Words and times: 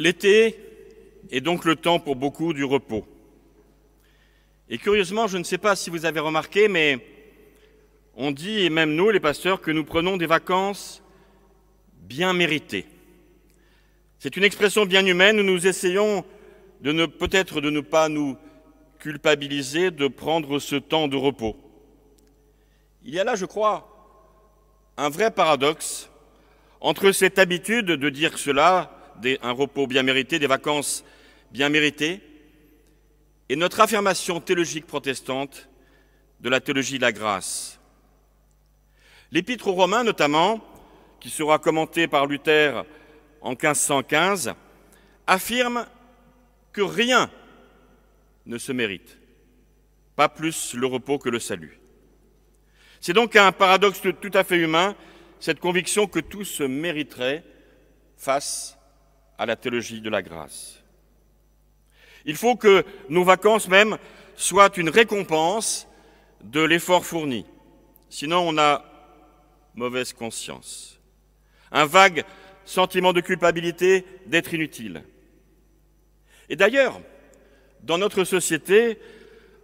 L'été 0.00 0.58
est 1.30 1.42
donc 1.42 1.66
le 1.66 1.76
temps 1.76 2.00
pour 2.00 2.16
beaucoup 2.16 2.54
du 2.54 2.64
repos. 2.64 3.04
Et 4.70 4.78
curieusement, 4.78 5.26
je 5.26 5.36
ne 5.36 5.44
sais 5.44 5.58
pas 5.58 5.76
si 5.76 5.90
vous 5.90 6.06
avez 6.06 6.20
remarqué, 6.20 6.68
mais 6.68 7.06
on 8.14 8.30
dit, 8.30 8.60
et 8.60 8.70
même 8.70 8.94
nous, 8.94 9.10
les 9.10 9.20
pasteurs, 9.20 9.60
que 9.60 9.70
nous 9.70 9.84
prenons 9.84 10.16
des 10.16 10.24
vacances 10.24 11.02
bien 11.98 12.32
méritées. 12.32 12.86
C'est 14.18 14.38
une 14.38 14.44
expression 14.44 14.86
bien 14.86 15.04
humaine 15.04 15.38
où 15.38 15.42
nous 15.42 15.66
essayons 15.66 16.24
de 16.80 16.92
ne 16.92 17.04
peut-être 17.04 17.60
de 17.60 17.68
ne 17.68 17.82
pas 17.82 18.08
nous 18.08 18.38
culpabiliser 19.00 19.90
de 19.90 20.08
prendre 20.08 20.60
ce 20.60 20.76
temps 20.76 21.08
de 21.08 21.16
repos. 21.18 21.58
Il 23.04 23.12
y 23.12 23.20
a 23.20 23.24
là, 23.24 23.34
je 23.34 23.44
crois, 23.44 23.86
un 24.96 25.10
vrai 25.10 25.30
paradoxe 25.30 26.08
entre 26.80 27.12
cette 27.12 27.38
habitude 27.38 27.84
de 27.84 28.08
dire 28.08 28.38
cela, 28.38 28.96
un 29.42 29.52
repos 29.52 29.86
bien 29.86 30.02
mérité, 30.02 30.38
des 30.38 30.46
vacances 30.46 31.04
bien 31.50 31.68
méritées, 31.68 32.20
et 33.48 33.56
notre 33.56 33.80
affirmation 33.80 34.40
théologique 34.40 34.86
protestante 34.86 35.68
de 36.40 36.48
la 36.48 36.60
théologie 36.60 36.96
de 36.98 37.02
la 37.02 37.12
grâce. 37.12 37.80
L'épître 39.32 39.68
aux 39.68 39.72
Romains, 39.72 40.04
notamment, 40.04 40.60
qui 41.20 41.30
sera 41.30 41.58
commentée 41.58 42.08
par 42.08 42.26
Luther 42.26 42.84
en 43.40 43.50
1515, 43.50 44.54
affirme 45.26 45.86
que 46.72 46.80
rien 46.80 47.30
ne 48.46 48.58
se 48.58 48.72
mérite, 48.72 49.18
pas 50.16 50.28
plus 50.28 50.74
le 50.74 50.86
repos 50.86 51.18
que 51.18 51.28
le 51.28 51.38
salut. 51.38 51.78
C'est 53.00 53.12
donc 53.12 53.36
un 53.36 53.52
paradoxe 53.52 54.00
tout 54.20 54.30
à 54.34 54.44
fait 54.44 54.58
humain, 54.58 54.94
cette 55.38 55.60
conviction 55.60 56.06
que 56.06 56.20
tout 56.20 56.44
se 56.44 56.62
mériterait 56.62 57.44
face 58.16 58.76
à 59.40 59.46
la 59.46 59.56
théologie 59.56 60.02
de 60.02 60.10
la 60.10 60.20
grâce. 60.20 60.84
Il 62.26 62.36
faut 62.36 62.56
que 62.56 62.84
nos 63.08 63.24
vacances 63.24 63.68
même 63.68 63.96
soient 64.36 64.70
une 64.76 64.90
récompense 64.90 65.88
de 66.42 66.60
l'effort 66.60 67.06
fourni. 67.06 67.46
Sinon, 68.10 68.46
on 68.46 68.58
a 68.58 68.84
mauvaise 69.74 70.12
conscience. 70.12 71.00
Un 71.72 71.86
vague 71.86 72.24
sentiment 72.66 73.14
de 73.14 73.22
culpabilité 73.22 74.04
d'être 74.26 74.52
inutile. 74.52 75.04
Et 76.50 76.56
d'ailleurs, 76.56 77.00
dans 77.82 77.96
notre 77.96 78.24
société, 78.24 78.98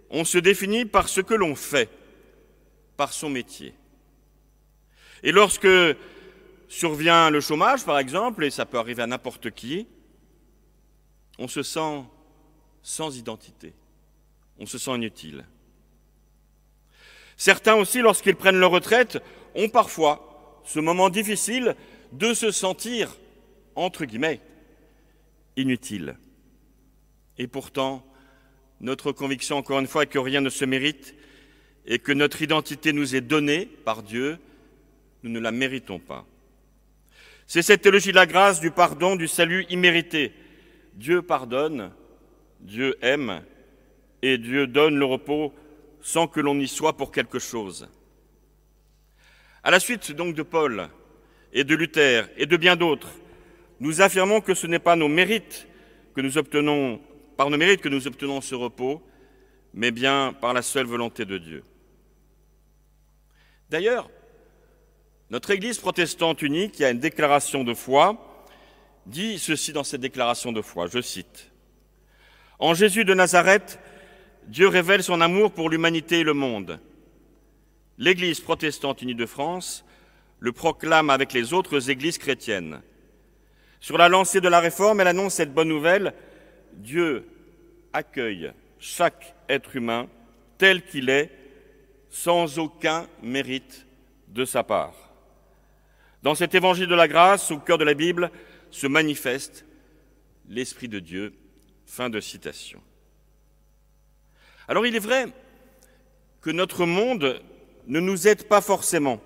on 0.09 0.25
se 0.25 0.39
définit 0.39 0.85
par 0.85 1.07
ce 1.07 1.21
que 1.21 1.35
l'on 1.35 1.53
fait, 1.53 1.89
par 2.95 3.13
son 3.13 3.29
métier. 3.29 3.75
Et 5.21 5.31
lorsque 5.31 5.67
survient 6.67 7.29
le 7.29 7.41
chômage, 7.41 7.85
par 7.85 7.99
exemple, 7.99 8.43
et 8.43 8.49
ça 8.49 8.65
peut 8.65 8.77
arriver 8.77 9.03
à 9.03 9.07
n'importe 9.07 9.51
qui, 9.51 9.87
on 11.39 11.47
se 11.47 11.63
sent 11.63 12.03
sans 12.81 13.17
identité, 13.17 13.73
on 14.59 14.65
se 14.65 14.77
sent 14.77 14.95
inutile. 14.95 15.45
Certains 17.35 17.75
aussi, 17.75 17.99
lorsqu'ils 17.99 18.35
prennent 18.35 18.59
leur 18.59 18.71
retraite, 18.71 19.19
ont 19.55 19.69
parfois 19.69 20.61
ce 20.65 20.79
moment 20.79 21.09
difficile 21.09 21.75
de 22.11 22.33
se 22.33 22.51
sentir, 22.51 23.15
entre 23.75 24.05
guillemets, 24.05 24.41
inutile. 25.55 26.17
Et 27.37 27.47
pourtant, 27.47 28.05
notre 28.81 29.11
conviction, 29.11 29.57
encore 29.57 29.79
une 29.79 29.87
fois, 29.87 30.03
est 30.03 30.07
que 30.07 30.19
rien 30.19 30.41
ne 30.41 30.49
se 30.49 30.65
mérite 30.65 31.15
et 31.85 31.99
que 31.99 32.11
notre 32.11 32.41
identité 32.41 32.91
nous 32.91 33.15
est 33.15 33.21
donnée 33.21 33.65
par 33.65 34.03
Dieu, 34.03 34.39
nous 35.23 35.31
ne 35.31 35.39
la 35.39 35.51
méritons 35.51 35.99
pas. 35.99 36.25
C'est 37.47 37.61
cette 37.61 37.81
théologie 37.81 38.11
de 38.11 38.15
la 38.17 38.25
grâce, 38.25 38.59
du 38.59 38.71
pardon, 38.71 39.15
du 39.15 39.29
salut 39.29 39.65
immérité. 39.69 40.33
Dieu 40.93 41.21
pardonne, 41.21 41.93
Dieu 42.59 42.97
aime, 43.01 43.41
et 44.21 44.37
Dieu 44.37 44.67
donne 44.67 44.97
le 44.97 45.05
repos 45.05 45.53
sans 46.01 46.27
que 46.27 46.41
l'on 46.41 46.59
y 46.59 46.67
soit 46.67 46.97
pour 46.97 47.11
quelque 47.11 47.39
chose. 47.39 47.87
À 49.63 49.71
la 49.71 49.79
suite 49.79 50.11
donc 50.11 50.35
de 50.35 50.43
Paul 50.43 50.89
et 51.53 51.63
de 51.63 51.73
Luther 51.73 52.29
et 52.35 52.45
de 52.45 52.57
bien 52.57 52.75
d'autres, 52.75 53.11
nous 53.79 54.01
affirmons 54.01 54.41
que 54.41 54.53
ce 54.53 54.67
n'est 54.67 54.79
pas 54.79 54.97
nos 54.97 55.07
mérites 55.07 55.67
que 56.15 56.21
nous 56.21 56.37
obtenons, 56.37 56.99
par 57.37 57.49
nos 57.49 57.57
mérites 57.57 57.81
que 57.81 57.89
nous 57.89 58.07
obtenons 58.07 58.41
ce 58.41 58.55
repos, 58.55 59.01
mais 59.73 59.91
bien 59.91 60.33
par 60.41 60.53
la 60.53 60.61
seule 60.61 60.85
volonté 60.85 61.23
de 61.23 61.37
Dieu. 61.37 61.63
D'ailleurs, 63.69 64.09
notre 65.29 65.51
Église 65.51 65.79
protestante 65.79 66.41
unique, 66.41 66.73
qui 66.73 66.85
a 66.85 66.89
une 66.89 66.99
déclaration 66.99 67.63
de 67.63 67.73
foi, 67.73 68.45
dit 69.05 69.39
ceci 69.39 69.73
dans 69.73 69.83
cette 69.83 70.01
déclaration 70.01 70.51
de 70.51 70.61
foi, 70.61 70.87
je 70.87 71.01
cite. 71.01 71.51
En 72.59 72.73
Jésus 72.73 73.05
de 73.05 73.13
Nazareth, 73.13 73.79
Dieu 74.47 74.67
révèle 74.67 75.03
son 75.03 75.21
amour 75.21 75.51
pour 75.51 75.69
l'humanité 75.69 76.19
et 76.19 76.23
le 76.23 76.33
monde. 76.33 76.79
L'Église 77.97 78.39
protestante 78.39 79.01
unie 79.01 79.15
de 79.15 79.25
France 79.25 79.83
le 80.39 80.51
proclame 80.51 81.09
avec 81.09 81.33
les 81.33 81.53
autres 81.53 81.89
églises 81.89 82.17
chrétiennes. 82.17 82.81
Sur 83.79 83.97
la 83.97 84.09
lancée 84.09 84.41
de 84.41 84.47
la 84.47 84.59
réforme, 84.59 85.01
elle 85.01 85.07
annonce 85.07 85.35
cette 85.35 85.53
bonne 85.53 85.67
nouvelle. 85.67 86.13
Dieu 86.73 87.27
accueille 87.93 88.51
chaque 88.79 89.35
être 89.49 89.75
humain 89.75 90.07
tel 90.57 90.83
qu'il 90.83 91.09
est, 91.09 91.31
sans 92.09 92.59
aucun 92.59 93.07
mérite 93.21 93.85
de 94.29 94.45
sa 94.45 94.63
part. 94.63 95.06
Dans 96.27 96.35
cet 96.35 96.55
évangile 96.55 96.87
de 96.87 96.93
la 96.93 97.07
grâce, 97.07 97.51
au 97.51 97.57
cœur 97.57 97.77
de 97.77 97.85
la 97.85 97.93
Bible, 97.93 98.31
se 98.69 98.85
manifeste 98.85 99.65
l'Esprit 100.49 100.89
de 100.89 100.99
Dieu. 100.99 101.33
Fin 101.85 102.09
de 102.09 102.19
citation. 102.19 102.81
Alors 104.67 104.85
il 104.85 104.93
est 104.93 104.99
vrai 104.99 105.27
que 106.41 106.49
notre 106.49 106.85
monde 106.85 107.41
ne 107.87 108.01
nous 108.01 108.27
aide 108.27 108.45
pas 108.45 108.59
forcément, 108.59 109.21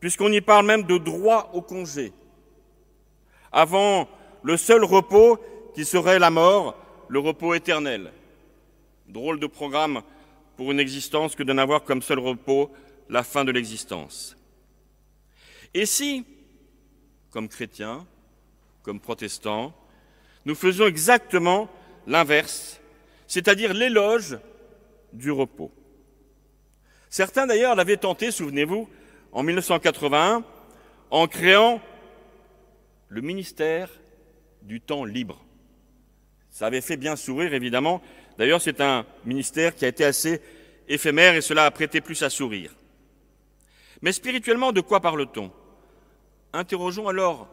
puisqu'on 0.00 0.32
y 0.32 0.40
parle 0.40 0.64
même 0.64 0.84
de 0.84 0.96
droit 0.96 1.50
au 1.52 1.60
congé. 1.60 2.14
Avant 3.52 4.08
le 4.42 4.56
seul 4.56 4.84
repos 4.84 5.38
qui 5.74 5.84
serait 5.84 6.18
la 6.18 6.30
mort, 6.30 6.82
le 7.08 7.18
repos 7.18 7.52
éternel. 7.52 8.10
Drôle 9.06 9.38
de 9.38 9.46
programme 9.46 10.00
pour 10.56 10.72
une 10.72 10.80
existence 10.80 11.34
que 11.34 11.42
de 11.42 11.52
n'avoir 11.52 11.84
comme 11.84 12.00
seul 12.00 12.20
repos 12.20 12.72
la 13.10 13.22
fin 13.22 13.44
de 13.44 13.52
l'existence. 13.52 14.35
Et 15.76 15.84
si, 15.84 16.24
comme 17.30 17.50
chrétiens, 17.50 18.06
comme 18.82 18.98
protestants, 18.98 19.74
nous 20.46 20.54
faisons 20.54 20.86
exactement 20.86 21.68
l'inverse, 22.06 22.80
c'est-à-dire 23.26 23.74
l'éloge 23.74 24.38
du 25.12 25.30
repos. 25.30 25.70
Certains 27.10 27.46
d'ailleurs 27.46 27.74
l'avaient 27.74 27.98
tenté, 27.98 28.30
souvenez-vous, 28.30 28.88
en 29.32 29.42
1981, 29.42 30.44
en 31.10 31.26
créant 31.26 31.82
le 33.08 33.20
ministère 33.20 33.90
du 34.62 34.80
temps 34.80 35.04
libre. 35.04 35.44
Ça 36.48 36.68
avait 36.68 36.80
fait 36.80 36.96
bien 36.96 37.16
sourire, 37.16 37.52
évidemment. 37.52 38.00
D'ailleurs, 38.38 38.62
c'est 38.62 38.80
un 38.80 39.04
ministère 39.26 39.74
qui 39.74 39.84
a 39.84 39.88
été 39.88 40.06
assez 40.06 40.40
éphémère 40.88 41.34
et 41.34 41.42
cela 41.42 41.66
a 41.66 41.70
prêté 41.70 42.00
plus 42.00 42.22
à 42.22 42.30
sourire. 42.30 42.74
Mais 44.00 44.12
spirituellement, 44.12 44.72
de 44.72 44.80
quoi 44.80 45.00
parle-t-on? 45.00 45.52
Interrogeons 46.56 47.06
alors 47.06 47.48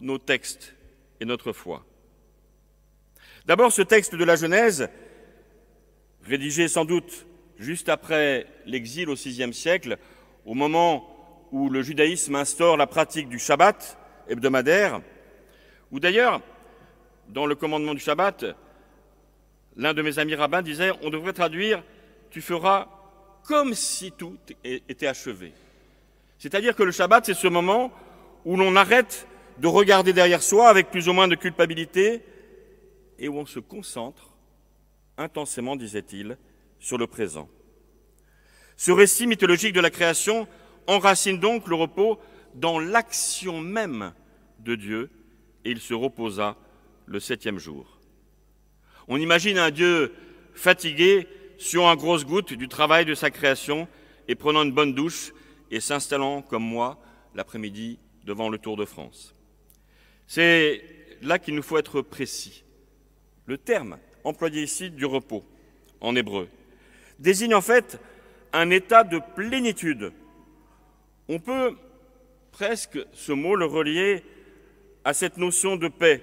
nos 0.00 0.18
textes 0.18 0.74
et 1.20 1.24
notre 1.24 1.52
foi. 1.52 1.84
D'abord, 3.46 3.70
ce 3.70 3.82
texte 3.82 4.16
de 4.16 4.24
la 4.24 4.34
Genèse, 4.34 4.88
rédigé 6.24 6.66
sans 6.66 6.84
doute 6.84 7.26
juste 7.60 7.88
après 7.88 8.48
l'exil 8.66 9.08
au 9.08 9.14
VIe 9.14 9.54
siècle, 9.54 9.98
au 10.44 10.54
moment 10.54 11.46
où 11.52 11.70
le 11.70 11.80
judaïsme 11.82 12.34
instaure 12.34 12.76
la 12.76 12.88
pratique 12.88 13.28
du 13.28 13.38
Shabbat 13.38 13.96
hebdomadaire, 14.28 15.00
ou 15.92 16.00
d'ailleurs, 16.00 16.40
dans 17.28 17.46
le 17.46 17.54
commandement 17.54 17.94
du 17.94 18.00
Shabbat, 18.00 18.46
l'un 19.76 19.94
de 19.94 20.02
mes 20.02 20.18
amis 20.18 20.34
rabbins 20.34 20.62
disait, 20.62 20.90
on 21.02 21.10
devrait 21.10 21.34
traduire, 21.34 21.84
tu 22.30 22.40
feras 22.40 22.88
comme 23.44 23.74
si 23.74 24.10
tout 24.10 24.36
était 24.64 25.06
achevé. 25.06 25.52
C'est-à-dire 26.40 26.74
que 26.74 26.82
le 26.82 26.90
Shabbat, 26.90 27.26
c'est 27.26 27.34
ce 27.34 27.46
moment 27.46 27.92
où 28.44 28.56
l'on 28.56 28.76
arrête 28.76 29.26
de 29.58 29.66
regarder 29.66 30.12
derrière 30.12 30.42
soi 30.42 30.68
avec 30.68 30.90
plus 30.90 31.08
ou 31.08 31.12
moins 31.12 31.28
de 31.28 31.34
culpabilité 31.34 32.22
et 33.18 33.28
où 33.28 33.38
on 33.38 33.46
se 33.46 33.60
concentre 33.60 34.34
intensément, 35.16 35.76
disait-il, 35.76 36.36
sur 36.78 36.98
le 36.98 37.06
présent. 37.06 37.48
Ce 38.76 38.90
récit 38.90 39.26
mythologique 39.26 39.72
de 39.72 39.80
la 39.80 39.90
création 39.90 40.48
enracine 40.86 41.38
donc 41.38 41.68
le 41.68 41.76
repos 41.76 42.18
dans 42.54 42.78
l'action 42.78 43.60
même 43.60 44.12
de 44.58 44.74
Dieu 44.74 45.10
et 45.64 45.70
il 45.70 45.80
se 45.80 45.94
reposa 45.94 46.56
le 47.06 47.20
septième 47.20 47.58
jour. 47.58 47.98
On 49.08 49.18
imagine 49.18 49.58
un 49.58 49.70
Dieu 49.70 50.12
fatigué, 50.54 51.28
sur 51.56 51.86
un 51.86 51.96
grosse 51.96 52.24
goutte 52.24 52.52
du 52.52 52.68
travail 52.68 53.04
de 53.04 53.14
sa 53.14 53.30
création 53.30 53.88
et 54.28 54.34
prenant 54.34 54.64
une 54.64 54.72
bonne 54.72 54.92
douche 54.92 55.32
et 55.70 55.80
s'installant 55.80 56.42
comme 56.42 56.64
moi 56.64 56.98
l'après-midi 57.34 57.98
devant 58.24 58.48
le 58.48 58.58
Tour 58.58 58.76
de 58.76 58.84
France. 58.84 59.34
C'est 60.26 60.82
là 61.22 61.38
qu'il 61.38 61.54
nous 61.54 61.62
faut 61.62 61.78
être 61.78 62.00
précis. 62.00 62.64
Le 63.46 63.58
terme 63.58 63.98
employé 64.24 64.62
ici 64.62 64.90
du 64.90 65.04
repos, 65.04 65.44
en 66.00 66.16
hébreu, 66.16 66.48
désigne 67.18 67.54
en 67.54 67.60
fait 67.60 68.00
un 68.52 68.70
état 68.70 69.04
de 69.04 69.20
plénitude. 69.34 70.12
On 71.28 71.38
peut 71.38 71.76
presque, 72.52 72.98
ce 73.12 73.32
mot, 73.32 73.56
le 73.56 73.66
relier 73.66 74.22
à 75.04 75.12
cette 75.12 75.36
notion 75.36 75.76
de 75.76 75.88
paix, 75.88 76.22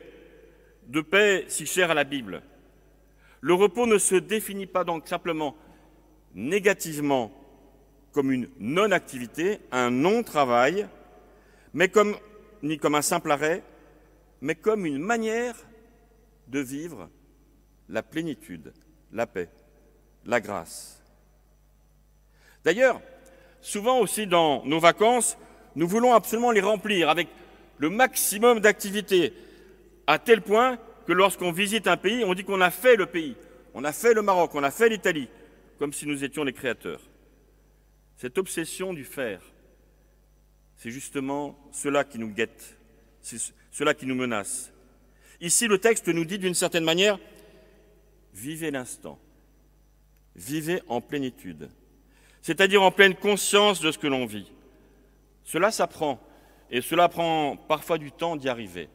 de 0.87 1.01
paix 1.01 1.45
si 1.47 1.65
chère 1.65 1.91
à 1.91 1.93
la 1.93 2.03
Bible. 2.03 2.41
Le 3.41 3.53
repos 3.53 3.85
ne 3.85 3.97
se 3.97 4.15
définit 4.15 4.65
pas 4.65 4.83
donc 4.83 5.07
simplement 5.07 5.55
négativement 6.33 7.31
comme 8.11 8.31
une 8.31 8.49
non-activité, 8.59 9.59
un 9.71 9.89
non-travail, 9.89 10.87
mais 11.73 11.89
comme, 11.89 12.15
ni 12.61 12.77
comme 12.77 12.95
un 12.95 13.01
simple 13.01 13.31
arrêt, 13.31 13.63
mais 14.41 14.55
comme 14.55 14.85
une 14.85 14.99
manière 14.99 15.55
de 16.47 16.59
vivre 16.59 17.09
la 17.89 18.03
plénitude, 18.03 18.73
la 19.11 19.27
paix, 19.27 19.49
la 20.25 20.39
grâce. 20.39 21.01
D'ailleurs, 22.63 23.01
souvent 23.61 23.99
aussi 23.99 24.27
dans 24.27 24.63
nos 24.65 24.79
vacances, 24.79 25.37
nous 25.75 25.87
voulons 25.87 26.13
absolument 26.13 26.51
les 26.51 26.61
remplir 26.61 27.09
avec 27.09 27.27
le 27.77 27.89
maximum 27.89 28.59
d'activités, 28.59 29.33
à 30.07 30.19
tel 30.19 30.41
point 30.41 30.77
que 31.07 31.13
lorsqu'on 31.13 31.51
visite 31.51 31.87
un 31.87 31.97
pays, 31.97 32.23
on 32.23 32.33
dit 32.33 32.43
qu'on 32.43 32.61
a 32.61 32.71
fait 32.71 32.95
le 32.95 33.05
pays, 33.05 33.35
on 33.73 33.83
a 33.83 33.91
fait 33.91 34.13
le 34.13 34.21
Maroc, 34.21 34.51
on 34.53 34.63
a 34.63 34.71
fait 34.71 34.89
l'Italie, 34.89 35.29
comme 35.79 35.93
si 35.93 36.05
nous 36.05 36.23
étions 36.23 36.43
les 36.43 36.53
créateurs. 36.53 37.01
Cette 38.17 38.37
obsession 38.37 38.93
du 38.93 39.03
faire, 39.03 39.41
c'est 40.81 40.89
justement 40.89 41.55
cela 41.71 42.03
qui 42.03 42.17
nous 42.17 42.29
guette, 42.33 42.75
c'est 43.21 43.37
cela 43.69 43.93
qui 43.93 44.07
nous 44.07 44.15
menace. 44.15 44.73
Ici, 45.39 45.67
le 45.67 45.77
texte 45.77 46.07
nous 46.07 46.25
dit 46.25 46.39
d'une 46.39 46.55
certaine 46.55 46.83
manière, 46.83 47.19
vivez 48.33 48.71
l'instant, 48.71 49.19
vivez 50.35 50.81
en 50.87 50.99
plénitude, 50.99 51.69
c'est-à-dire 52.41 52.81
en 52.81 52.89
pleine 52.89 53.13
conscience 53.13 53.79
de 53.79 53.91
ce 53.91 53.99
que 53.99 54.07
l'on 54.07 54.25
vit. 54.25 54.51
Cela 55.43 55.69
s'apprend, 55.69 56.19
et 56.71 56.81
cela 56.81 57.09
prend 57.09 57.57
parfois 57.57 57.99
du 57.99 58.11
temps 58.11 58.35
d'y 58.35 58.49
arriver, 58.49 58.89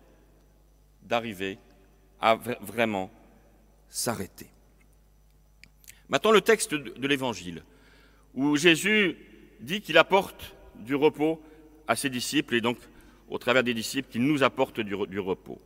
d'arriver 1.03 1.56
à 2.21 2.35
vraiment 2.35 3.12
s'arrêter. 3.88 4.49
Maintenant, 6.09 6.33
le 6.33 6.41
texte 6.41 6.75
de 6.75 7.06
l'Évangile 7.06 7.62
où 8.35 8.56
Jésus 8.56 9.17
dit 9.61 9.83
qu'il 9.83 9.99
apporte 9.99 10.56
du 10.75 10.97
repos 10.97 11.41
à 11.88 11.97
ses 11.97 12.11
disciples 12.11 12.55
et 12.55 12.61
donc 12.61 12.79
au 13.29 13.38
travers 13.38 13.62
des 13.62 13.75
disciples 13.75 14.11
qu'il 14.11 14.23
nous 14.23 14.43
apporte 14.43 14.81
du, 14.81 15.19
repos. 15.19 15.61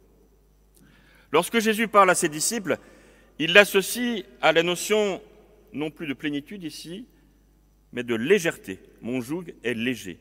Lorsque 1.33 1.59
Jésus 1.61 1.89
parle 1.89 2.11
à 2.11 2.15
ses 2.15 2.29
disciples, 2.29 2.79
il 3.39 3.53
l'associe 3.53 4.25
à 4.41 4.53
la 4.53 4.63
notion 4.63 5.23
non 5.73 5.91
plus 5.91 6.07
de 6.07 6.15
plénitude 6.15 6.65
ici, 6.65 7.07
mais 7.93 8.03
de 8.03 8.15
légèreté. 8.15 8.81
Mon 9.03 9.21
joug 9.21 9.55
est 9.63 9.75
léger. 9.75 10.19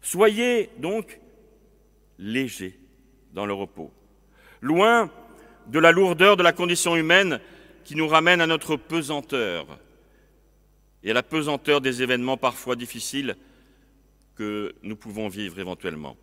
Soyez 0.00 0.70
donc 0.78 1.20
légers 2.18 2.78
dans 3.32 3.46
le 3.46 3.52
repos, 3.52 3.92
loin 4.60 5.10
de 5.68 5.78
la 5.78 5.92
lourdeur 5.92 6.36
de 6.36 6.42
la 6.42 6.52
condition 6.52 6.96
humaine 6.96 7.40
qui 7.84 7.94
nous 7.96 8.08
ramène 8.08 8.40
à 8.40 8.46
notre 8.46 8.76
pesanteur, 8.76 9.78
et 11.04 11.10
à 11.10 11.14
la 11.14 11.22
pesanteur 11.22 11.80
des 11.80 12.02
événements 12.02 12.36
parfois 12.36 12.76
difficiles 12.76 13.36
nous 14.82 14.96
pouvons 14.96 15.28
vivre 15.28 15.58
éventuellement. 15.58 16.16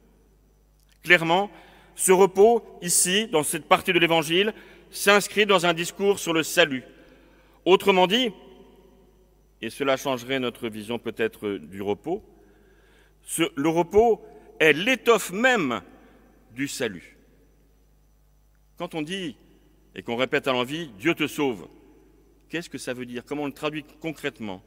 Clairement, 1.04 1.50
ce 1.96 2.12
repos, 2.12 2.64
ici, 2.82 3.28
dans 3.28 3.44
cette 3.44 3.66
partie 3.66 3.94
de 3.94 4.00
l'Évangile, 4.00 4.54
s'inscrit 4.92 5.46
dans 5.46 5.66
un 5.66 5.74
discours 5.74 6.20
sur 6.20 6.34
le 6.34 6.44
salut. 6.44 6.84
Autrement 7.66 8.08
dit, 8.08 8.32
et 9.62 9.70
cela 9.70 9.98
changerait 9.98 10.40
notre 10.40 10.70
vision 10.70 11.00
peut-être 11.00 11.58
du 11.58 11.82
repos, 11.82 12.24
le 13.56 13.70
repos 13.70 14.22
est 14.60 14.74
l'étoffe 14.74 15.32
même 15.32 15.82
du 16.56 16.68
salut. 16.68 17.18
Quand 18.78 18.96
on 18.96 19.02
dit, 19.02 19.36
et 19.96 20.02
qu'on 20.02 20.16
répète 20.16 20.48
à 20.48 20.54
l'envie, 20.54 20.88
Dieu 21.00 21.14
te 21.14 21.28
sauve, 21.28 21.68
qu'est-ce 22.50 22.70
que 22.70 22.78
ça 22.78 22.94
veut 22.94 23.06
dire? 23.06 23.24
Comment 23.26 23.44
on 23.44 23.48
le 23.48 23.52
traduit 23.52 23.84
concrètement? 24.00 24.64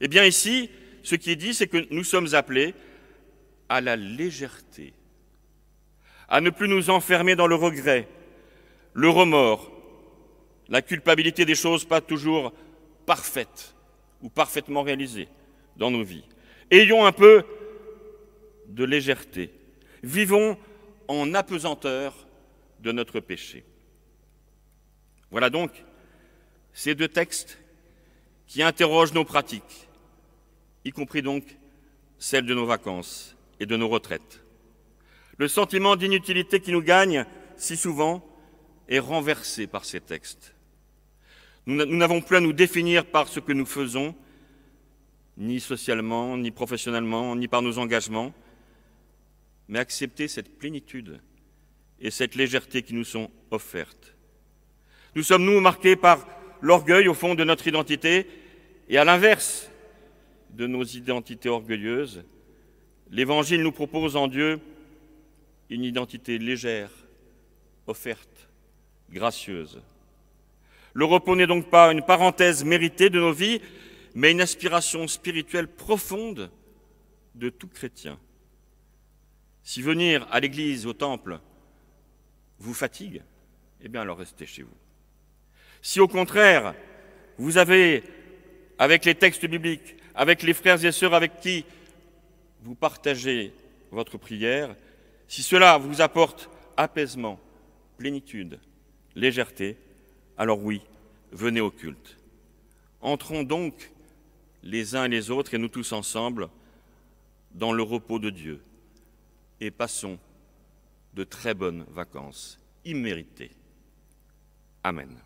Eh 0.00 0.08
bien 0.08 0.24
ici, 0.24 0.70
ce 1.06 1.14
qui 1.14 1.30
est 1.30 1.36
dit, 1.36 1.54
c'est 1.54 1.68
que 1.68 1.86
nous 1.94 2.02
sommes 2.02 2.34
appelés 2.34 2.74
à 3.68 3.80
la 3.80 3.94
légèreté, 3.94 4.92
à 6.28 6.40
ne 6.40 6.50
plus 6.50 6.66
nous 6.66 6.90
enfermer 6.90 7.36
dans 7.36 7.46
le 7.46 7.54
regret, 7.54 8.08
le 8.92 9.08
remords, 9.08 9.70
la 10.68 10.82
culpabilité 10.82 11.44
des 11.44 11.54
choses 11.54 11.84
pas 11.84 12.00
toujours 12.00 12.52
parfaites 13.06 13.76
ou 14.20 14.28
parfaitement 14.28 14.82
réalisées 14.82 15.28
dans 15.76 15.92
nos 15.92 16.02
vies. 16.02 16.24
Ayons 16.72 17.06
un 17.06 17.12
peu 17.12 17.44
de 18.66 18.82
légèreté. 18.82 19.52
Vivons 20.02 20.58
en 21.06 21.34
apesanteur 21.34 22.26
de 22.80 22.90
notre 22.90 23.20
péché. 23.20 23.64
Voilà 25.30 25.50
donc 25.50 25.70
ces 26.72 26.96
deux 26.96 27.06
textes 27.06 27.60
qui 28.48 28.60
interrogent 28.64 29.14
nos 29.14 29.24
pratiques, 29.24 29.86
y 30.86 30.92
compris 30.92 31.20
donc 31.20 31.44
celle 32.18 32.46
de 32.46 32.54
nos 32.54 32.64
vacances 32.64 33.36
et 33.58 33.66
de 33.66 33.76
nos 33.76 33.88
retraites. 33.88 34.42
Le 35.36 35.48
sentiment 35.48 35.96
d'inutilité 35.96 36.60
qui 36.60 36.70
nous 36.70 36.80
gagne 36.80 37.26
si 37.56 37.76
souvent 37.76 38.24
est 38.88 39.00
renversé 39.00 39.66
par 39.66 39.84
ces 39.84 40.00
textes. 40.00 40.54
Nous 41.66 41.84
n'avons 41.84 42.20
plus 42.20 42.36
à 42.36 42.40
nous 42.40 42.52
définir 42.52 43.04
par 43.04 43.26
ce 43.26 43.40
que 43.40 43.52
nous 43.52 43.66
faisons, 43.66 44.14
ni 45.36 45.58
socialement, 45.58 46.36
ni 46.36 46.52
professionnellement, 46.52 47.34
ni 47.34 47.48
par 47.48 47.62
nos 47.62 47.78
engagements, 47.78 48.32
mais 49.68 49.80
accepter 49.80 50.28
cette 50.28 50.56
plénitude 50.56 51.20
et 51.98 52.12
cette 52.12 52.36
légèreté 52.36 52.82
qui 52.82 52.94
nous 52.94 53.04
sont 53.04 53.28
offertes. 53.50 54.14
Nous 55.16 55.24
sommes, 55.24 55.44
nous, 55.44 55.60
marqués 55.60 55.96
par 55.96 56.28
l'orgueil 56.60 57.08
au 57.08 57.14
fond 57.14 57.34
de 57.34 57.42
notre 57.42 57.66
identité, 57.66 58.28
et 58.88 58.98
à 58.98 59.04
l'inverse, 59.04 59.68
de 60.56 60.66
nos 60.66 60.84
identités 60.84 61.50
orgueilleuses, 61.50 62.24
l'Évangile 63.10 63.62
nous 63.62 63.72
propose 63.72 64.16
en 64.16 64.26
Dieu 64.26 64.58
une 65.68 65.84
identité 65.84 66.38
légère, 66.38 66.90
offerte, 67.86 68.48
gracieuse. 69.10 69.82
Le 70.94 71.04
repos 71.04 71.36
n'est 71.36 71.46
donc 71.46 71.68
pas 71.68 71.92
une 71.92 72.02
parenthèse 72.02 72.64
méritée 72.64 73.10
de 73.10 73.20
nos 73.20 73.32
vies, 73.32 73.60
mais 74.14 74.32
une 74.32 74.40
aspiration 74.40 75.06
spirituelle 75.06 75.68
profonde 75.68 76.50
de 77.34 77.50
tout 77.50 77.68
chrétien. 77.68 78.18
Si 79.62 79.82
venir 79.82 80.26
à 80.30 80.40
l'église, 80.40 80.86
au 80.86 80.94
temple, 80.94 81.38
vous 82.58 82.72
fatigue, 82.72 83.22
eh 83.82 83.88
bien 83.88 84.00
alors 84.00 84.16
restez 84.16 84.46
chez 84.46 84.62
vous. 84.62 84.76
Si 85.82 86.00
au 86.00 86.08
contraire, 86.08 86.74
vous 87.36 87.58
avez, 87.58 88.04
avec 88.78 89.04
les 89.04 89.14
textes 89.14 89.44
bibliques, 89.44 89.96
avec 90.16 90.42
les 90.42 90.54
frères 90.54 90.82
et 90.84 90.92
sœurs 90.92 91.14
avec 91.14 91.40
qui 91.40 91.64
vous 92.62 92.74
partagez 92.74 93.52
votre 93.92 94.16
prière, 94.16 94.74
si 95.28 95.42
cela 95.42 95.76
vous 95.76 96.00
apporte 96.00 96.50
apaisement, 96.76 97.38
plénitude, 97.98 98.58
légèreté, 99.14 99.76
alors 100.38 100.62
oui, 100.62 100.80
venez 101.32 101.60
au 101.60 101.70
culte. 101.70 102.16
Entrons 103.00 103.42
donc 103.42 103.92
les 104.62 104.96
uns 104.96 105.04
et 105.04 105.08
les 105.08 105.30
autres 105.30 105.54
et 105.54 105.58
nous 105.58 105.68
tous 105.68 105.92
ensemble 105.92 106.48
dans 107.52 107.72
le 107.72 107.82
repos 107.82 108.18
de 108.18 108.30
Dieu 108.30 108.62
et 109.60 109.70
passons 109.70 110.18
de 111.14 111.24
très 111.24 111.54
bonnes 111.54 111.84
vacances 111.90 112.58
imméritées. 112.84 113.52
Amen. 114.82 115.25